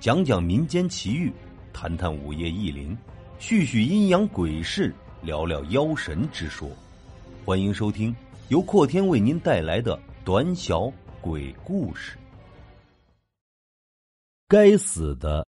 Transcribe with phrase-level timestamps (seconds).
[0.00, 1.32] 讲讲民间奇遇，
[1.72, 2.96] 谈谈午夜异灵，
[3.40, 6.70] 叙叙阴阳鬼事，聊聊妖神之说。
[7.44, 8.14] 欢迎收听
[8.48, 10.88] 由阔天为您带来的短小
[11.20, 12.16] 鬼故事。
[14.46, 15.44] 该死的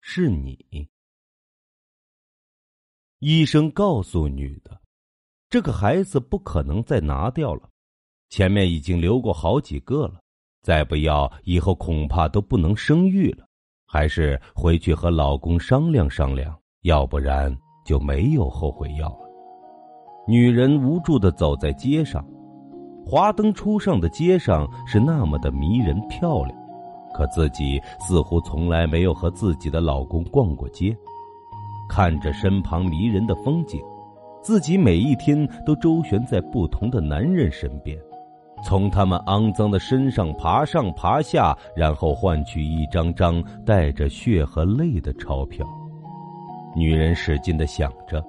[0.00, 0.88] 是你！
[3.20, 4.80] 医生告诉女的，
[5.48, 7.70] 这个孩子不可能再拿掉了，
[8.30, 10.20] 前面已经留过好几个了，
[10.60, 13.46] 再不要以后恐怕都不能生育了。
[13.92, 17.54] 还是回去和老公商量商量，要不然
[17.84, 19.30] 就没有后悔药了。
[20.26, 22.24] 女人无助的走在街上，
[23.04, 26.58] 华灯初上的街上是那么的迷人漂亮，
[27.12, 30.96] 可自己似乎从来没有和自己的老公逛过街。
[31.86, 33.78] 看着身旁迷人的风景，
[34.40, 37.98] 自己每一天都周旋在不同的男人身边。
[38.64, 45.66] 从他们肮脏的身上爬上爬下，然后换取一张张带着血和泪的钞票。
[46.74, 48.24] 女人使劲的想着，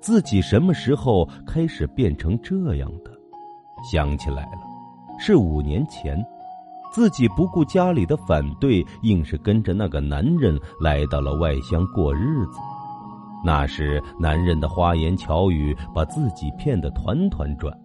[0.00, 3.10] 自己什么时候开始变成这样的？
[3.92, 4.62] 想起来了，
[5.18, 6.16] 是五年前，
[6.90, 12.58] 自己不顾家里的反对，硬是跟着那个男人来到了外乡过日子。
[13.44, 17.76] 那时，男人的花言巧语把自己骗得团团转。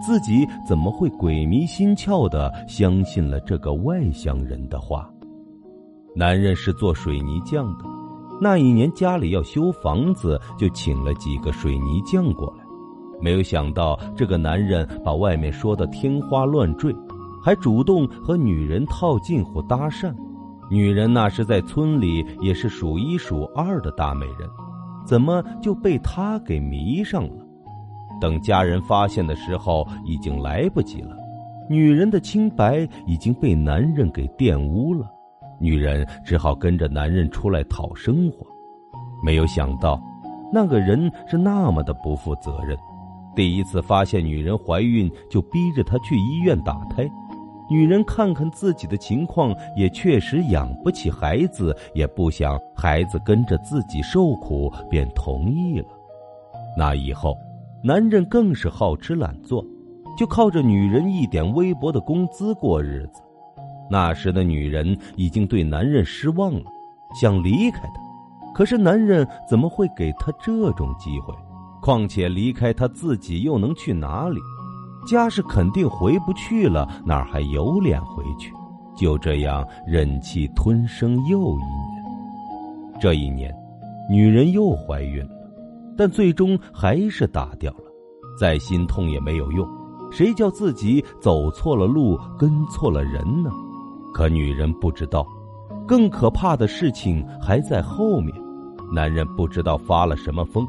[0.00, 5.08] 自己怎么会鬼迷心窍的相信了这个外乡人的话？
[6.16, 7.84] 男人是做水泥匠的，
[8.40, 12.64] 那一年家里要修房子，就请了几个水泥匠过来。
[13.20, 16.94] 没有想到这个男人把外面说的天花乱坠，
[17.42, 20.14] 还主动和女人套近乎搭讪。
[20.70, 24.48] 女人那是在村里也是数一数二的大美人，
[25.04, 27.47] 怎么就被他给迷上了？
[28.20, 31.16] 等家人发现的时候，已经来不及了。
[31.68, 35.06] 女人的清白已经被男人给玷污了，
[35.60, 38.46] 女人只好跟着男人出来讨生活。
[39.22, 40.00] 没有想到，
[40.50, 42.74] 那个人是那么的不负责任。
[43.36, 47.06] 第一次发现女人怀孕，就逼着她去医院打胎。
[47.70, 55.88] 女人看看自己的情况，也确实养不起孩子，也不想孩子跟着自己受苦，便同意了。
[56.78, 57.36] 那以后。
[57.82, 59.64] 男人更是好吃懒做，
[60.16, 63.22] 就靠着女人一点微薄的工资过日子。
[63.88, 66.64] 那时的女人已经对男人失望了，
[67.14, 71.32] 想离开他，可是男人怎么会给她这种机会？
[71.80, 74.40] 况且离开他自己又能去哪里？
[75.08, 78.52] 家是肯定回不去了，哪还有脸回去？
[78.96, 83.00] 就这样忍气吞声又一年。
[83.00, 83.54] 这一年，
[84.10, 85.37] 女人又怀孕了。
[85.98, 87.84] 但最终还是打掉了，
[88.38, 89.68] 再心痛也没有用。
[90.12, 93.50] 谁叫自己走错了路，跟错了人呢？
[94.14, 95.26] 可女人不知道，
[95.88, 98.32] 更可怕的事情还在后面。
[98.92, 100.66] 男人不知道发了什么疯，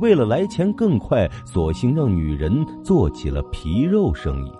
[0.00, 4.52] 为了来钱更快，索性让女人做起了皮肉生意，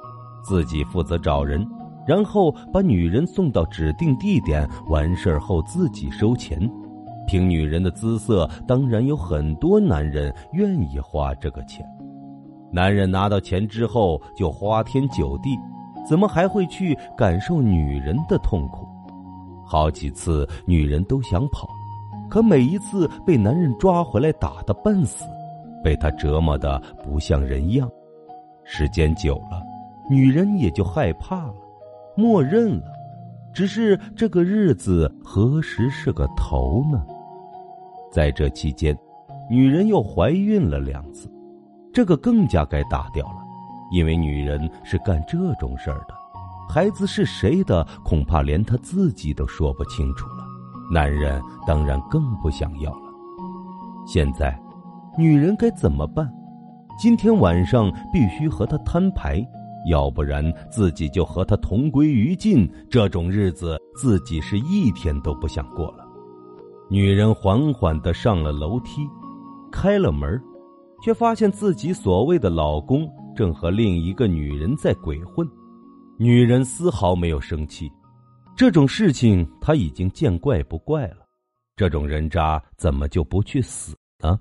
[0.42, 1.66] 自己负责找人，
[2.06, 6.60] 然后把女人送到指定地点，完事儿后自己收钱。
[7.28, 11.86] 凭女人的姿色，当然有很多男人愿意花这个钱。
[12.72, 15.50] 男人拿到钱之后就花天酒地，
[16.08, 18.88] 怎么还会去感受女人的痛苦？
[19.62, 21.68] 好几次女人都想跑，
[22.30, 25.26] 可每一次被男人抓回来打的半死，
[25.84, 27.86] 被他折磨的不像人样。
[28.64, 29.62] 时间久了，
[30.10, 31.54] 女人也就害怕了，
[32.16, 32.86] 默认了。
[33.52, 37.04] 只是这个日子何时是个头呢？
[38.10, 38.96] 在这期间，
[39.50, 41.30] 女人又怀孕了两次，
[41.92, 43.36] 这个更加该打掉了，
[43.92, 46.14] 因为女人是干这种事儿的，
[46.68, 50.44] 孩子是谁的，恐怕连她自己都说不清楚了。
[50.90, 53.08] 男人当然更不想要了。
[54.06, 54.58] 现在，
[55.18, 56.32] 女人该怎么办？
[56.98, 59.46] 今天晚上必须和他摊牌，
[59.88, 62.68] 要不然自己就和他同归于尽。
[62.90, 65.97] 这种日子，自己是一天都不想过了。
[66.90, 69.06] 女人缓缓的上了楼梯，
[69.70, 70.42] 开了门，
[71.02, 73.06] 却发现自己所谓的老公
[73.36, 75.46] 正和另一个女人在鬼混。
[76.18, 77.92] 女人丝毫没有生气，
[78.56, 81.26] 这种事情她已经见怪不怪了。
[81.76, 84.40] 这种人渣怎么就不去死呢？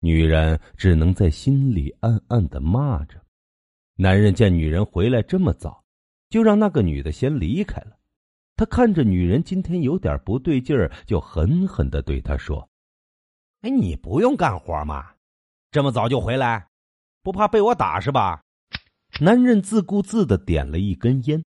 [0.00, 3.18] 女人只能在心里暗暗的骂着。
[3.96, 5.82] 男人见女人回来这么早，
[6.28, 7.96] 就让那个女的先离开了。
[8.62, 12.68] 他看着女人今天有点不对劲儿，就狠狠的对她说
[13.62, 15.14] ：“哎，你不用干活吗？
[15.72, 16.68] 这么早就回来，
[17.24, 18.40] 不怕被我打是吧？”
[19.20, 21.42] 男人自顾自的点了一根烟，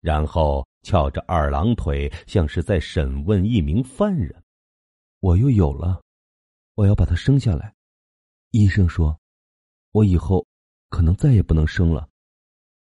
[0.00, 4.34] 然后翘着二郎腿，像是在审问一名犯人。
[5.20, 6.00] 我又有了，
[6.76, 7.74] 我要把他生下来。
[8.52, 9.20] 医生说，
[9.92, 10.46] 我以后
[10.88, 12.08] 可能再也不能生了。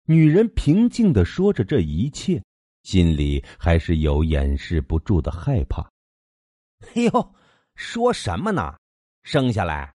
[0.07, 2.43] 女人平静的说着这一切，
[2.83, 5.81] 心里还是有掩饰不住的害怕。
[6.95, 7.33] 哎呦，
[7.75, 8.75] 说什么呢？
[9.23, 9.93] 生下来，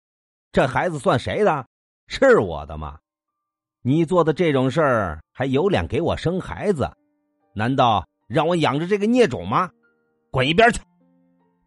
[0.51, 1.65] 这孩子算谁的？
[2.07, 2.99] 是我的吗？
[3.81, 6.89] 你做的这种事儿，还有脸给我生孩子？
[7.55, 9.69] 难道让我养着这个孽种吗？
[10.31, 10.81] 滚一边去！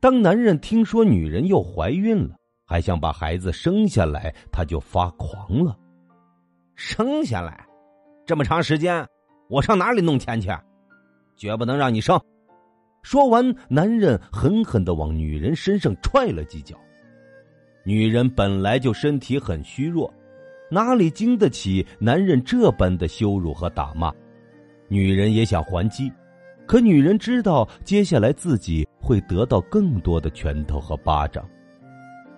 [0.00, 5.76] 当男人听说女人又怀孕了，还想把孩子生下来，他就发狂了。
[6.76, 7.66] 生下来，
[8.24, 9.04] 这么长时间，
[9.48, 10.48] 我上哪里弄钱去？
[11.38, 12.20] 绝不能让你生！
[13.02, 16.76] 说完，男人狠狠的往女人身上踹了几脚。
[17.84, 20.12] 女人本来就身体很虚弱，
[20.68, 24.12] 哪里经得起男人这般的羞辱和打骂？
[24.88, 26.12] 女人也想还击，
[26.66, 31.48] 可女人知道接下来自己会得到更多的拳头和巴掌。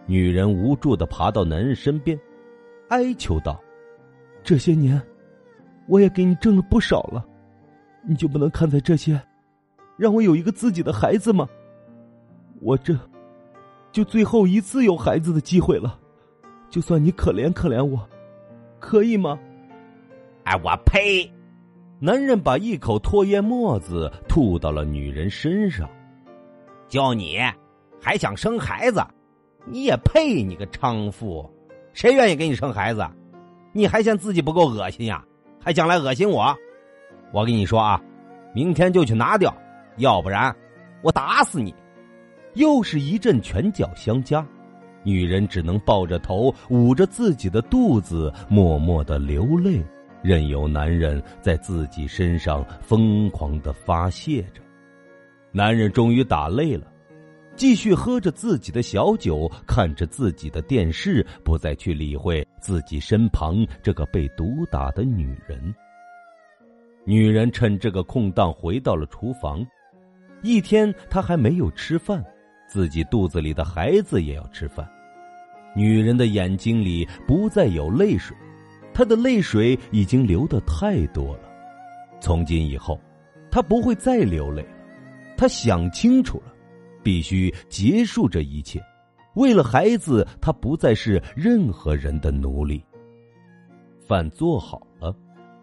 [0.06, 2.18] 女人无助的爬到男人身边，
[2.90, 3.60] 哀求道
[4.44, 5.00] ：“这些年，
[5.86, 7.24] 我也给你挣了不少了，
[8.02, 9.20] 你就不能看在这些，
[9.96, 11.48] 让我有一个自己的孩子吗？
[12.60, 12.98] 我这，
[13.92, 15.98] 就最后一次有孩子的机会了，
[16.68, 18.08] 就算你可怜可怜我，
[18.78, 19.38] 可以吗？”
[20.44, 21.30] 哎，我呸！
[21.98, 25.88] 男人把一口唾液沫子吐到了女人身上，
[26.88, 27.38] 就你
[28.00, 29.02] 还想生孩子？
[29.66, 30.42] 你也配？
[30.42, 31.48] 你个娼妇！
[31.92, 33.06] 谁愿意给你生孩子？
[33.72, 35.22] 你还嫌自己不够恶心呀？
[35.60, 36.56] 还想来恶心我？
[37.32, 38.00] 我跟你说啊，
[38.52, 39.56] 明天就去拿掉，
[39.96, 40.54] 要不然
[41.02, 41.74] 我打死你！
[42.54, 44.44] 又是一阵拳脚相加，
[45.04, 49.80] 女人只能抱着头，捂着自己的肚子，默默的流泪。
[50.22, 54.60] 任由男人在自己身上疯狂的发泄着，
[55.50, 56.86] 男人终于打累了，
[57.56, 65.74] 继续喝着自己的小酒，看着自己的电视，不再去理会自己身旁这个被毒打的女人。
[67.04, 69.66] 女人趁这个空档回到了厨房，
[70.42, 72.24] 一天她还没有吃饭，
[72.68, 74.88] 自己肚子里的孩子也要吃饭。
[75.74, 78.36] 女人的眼睛里不再有泪水。
[78.92, 81.48] 她的泪水已经流的太多了，
[82.20, 83.00] 从今以后，
[83.50, 84.76] 他不会再流泪了。
[85.36, 86.52] 他想清楚了，
[87.02, 88.82] 必须结束这一切。
[89.34, 92.84] 为了孩子，他不再是任何人的奴隶。
[94.06, 94.82] 饭做好，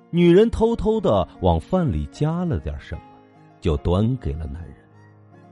[0.10, 3.02] 女人偷偷的往饭里加了点什么，
[3.60, 4.76] 就端给了男人。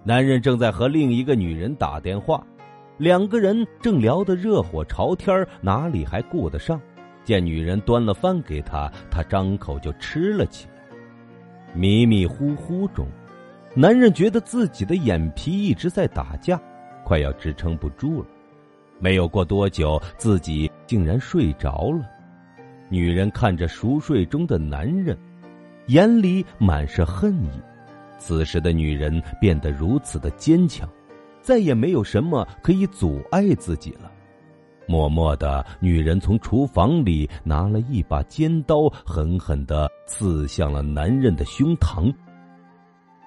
[0.04, 2.46] 男人正在和另一个女人打电话，
[2.98, 6.80] 两个人正聊得热火朝天，哪里还顾得上？
[7.24, 10.74] 见女人端了饭给他，他张口就吃了起来。
[11.74, 13.08] 迷迷糊糊中，
[13.74, 16.62] 男人觉得自己的眼皮一直在打架，
[17.04, 18.28] 快要支撑不住了。
[19.00, 22.06] 没有过多久，自己竟然睡着了。
[22.90, 25.18] 女人看着熟睡中的男人，
[25.88, 27.50] 眼里满是恨意。
[28.18, 30.90] 此时的女人变得如此的坚强，
[31.42, 34.12] 再也没有什么可以阻碍自己了。
[34.88, 42.14] 默默的，女人从厨房里拿了一把尖刀，狠狠的刺向了男人的胸膛。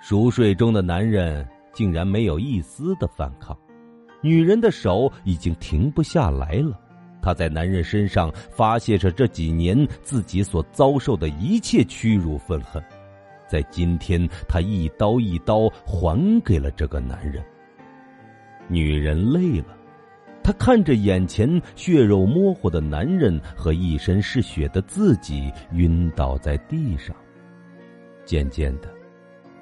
[0.00, 3.56] 熟睡中的男人竟然没有一丝的反抗，
[4.22, 6.80] 女人的手已经停不下来了。
[7.28, 12.82] 她在男人身上发泄着这几年自己所遭受的一切屈辱愤恨，
[13.46, 17.44] 在今天，她一刀一刀还给了这个男人。
[18.66, 19.76] 女人累了。
[20.42, 27.14] 他看着眼前血肉模糊的男人和一身是血的自己，晕倒在地上。
[28.24, 28.88] 渐渐的，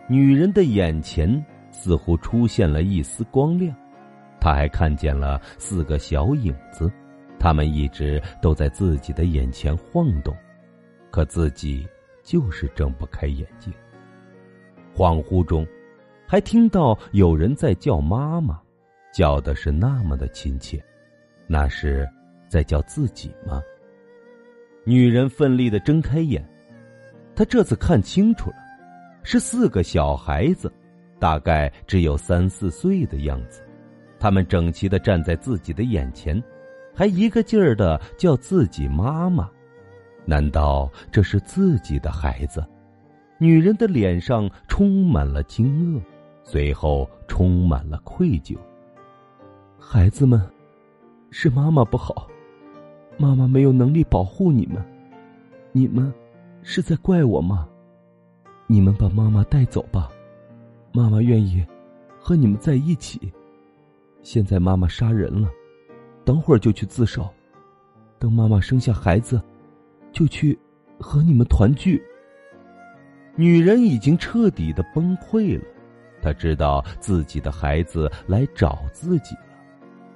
[0.08, 3.76] 女人的眼前似乎出现了一丝光亮，
[4.38, 6.88] 她还看见了四个小影子，
[7.46, 10.36] 他们一直都在自己的眼前晃动，
[11.12, 11.86] 可自己
[12.24, 13.72] 就是睁不开眼睛。
[14.92, 15.64] 恍惚中，
[16.26, 18.60] 还听到有人在叫妈妈。
[19.12, 20.84] 叫的是那么的亲切，
[21.46, 22.04] 那是
[22.48, 23.62] 在叫自己吗？
[24.84, 26.44] 女人奋力的睁开眼，
[27.36, 28.56] 她这次看清楚了，
[29.22, 30.68] 是四个小孩子，
[31.20, 33.62] 大概只有三四岁的样子，
[34.18, 36.42] 他们整齐的站在自己的眼前，
[36.96, 39.48] 还一个劲儿的叫自己妈妈。
[40.24, 42.66] 难道这是自己的孩子？
[43.38, 46.00] 女人的脸上充满了惊愕，
[46.42, 48.56] 随后充满了愧疚。
[49.78, 50.40] 孩子们，
[51.30, 52.26] 是妈妈不好，
[53.18, 54.82] 妈妈没有能力保护你们，
[55.70, 56.10] 你们
[56.62, 57.68] 是在怪我吗？
[58.66, 60.08] 你们把妈妈带走吧，
[60.92, 61.64] 妈妈愿意
[62.18, 63.32] 和你们在一起。
[64.22, 65.48] 现在妈妈杀人了，
[66.26, 67.32] 等会儿就去自首。
[68.18, 69.40] 等妈妈生下孩子，
[70.10, 70.58] 就去
[70.98, 72.02] 和你们团聚。
[73.36, 75.64] 女人已经彻底的崩溃了，
[76.20, 79.42] 她知道自己的孩子来找自己了。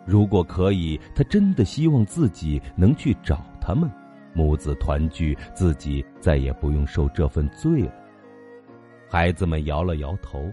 [0.05, 3.89] 如果可以，她真的希望自己能去找他们，
[4.33, 7.93] 母子团聚，自己再也不用受这份罪了。
[9.09, 10.51] 孩子们摇了摇头，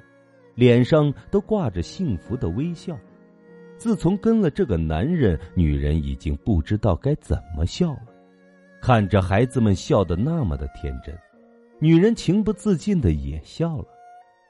[0.54, 2.96] 脸上都挂着幸福的微笑。
[3.78, 8.02] 自从跟了这个男人，女人已经不知道该怎么笑了。
[8.82, 11.16] 看着孩子们笑得那么的天真，
[11.80, 13.86] 女人情不自禁的也笑了。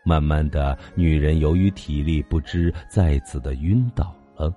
[0.05, 4.53] 慢慢的，女人由于体力不支，再次的晕倒了。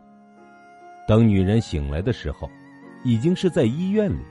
[1.09, 2.49] 等女人醒来的时候，
[3.05, 4.23] 已经是在医院里。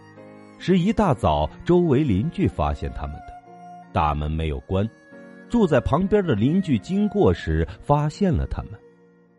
[0.58, 3.34] 是一大早，周围邻居发现他们的，
[3.94, 4.88] 大门没有关，
[5.50, 8.72] 住在旁边的邻居经过时发现了他们。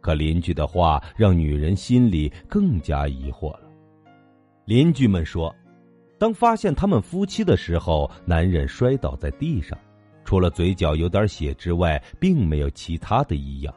[0.01, 3.71] 可邻居的话让女人心里更加疑惑了。
[4.65, 5.55] 邻居们说，
[6.19, 9.79] 当发现他们夫妻的时候，男人摔倒在地上，
[10.25, 13.75] 除了嘴角有点血之外，并没有其他的异样，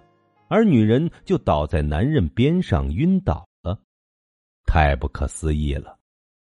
[0.49, 3.79] 而女人就倒在男人边上晕倒了。
[4.65, 5.97] 太不可思议了！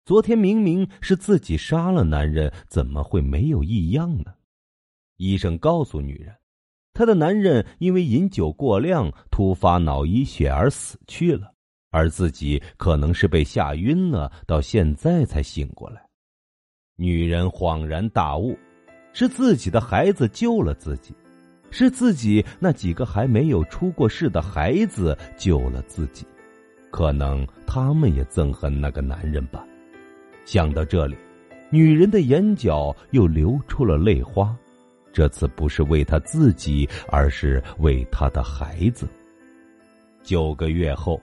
[0.06, 4.34] 昨天明明是自己杀了男人，怎么会没有异样呢？
[5.18, 6.36] 医生告诉女人。
[6.96, 11.52] 她的男人因为饮酒过量，突发脑溢血而死去了，
[11.92, 16.02] 而自己可能是被吓晕了，到现在才醒过来。
[16.96, 18.58] 女人恍然大悟，
[19.12, 21.14] 是自己的孩子救了自己，
[21.70, 26.26] 是自己那几个还没有出过世的孩子救了自己，
[26.92, 29.66] 可能他们也憎恨那个男人吧。
[30.46, 31.18] 想到这里，
[31.70, 34.58] 女人的眼角又流出了泪花。
[35.16, 39.08] 这次不是为他自己，而是为他的孩子。
[40.22, 41.22] 九个月后，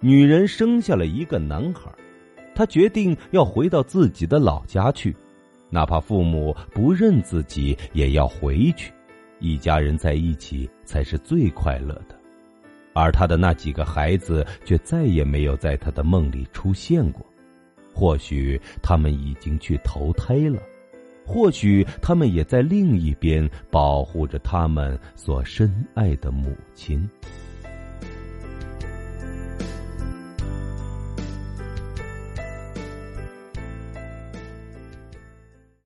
[0.00, 1.88] 女人生下了一个男孩，
[2.52, 5.14] 她决定要回到自己的老家去，
[5.70, 8.92] 哪怕父母不认自己，也要回去。
[9.38, 12.18] 一家人在一起才是最快乐的。
[12.92, 17.24] 而他的那几个孩子却再也没有在他的梦里出现过，
[17.94, 20.60] 或许他们已经去投胎了。
[21.28, 27.06] 或许他们也在另一边保护着他们所深爱的母亲。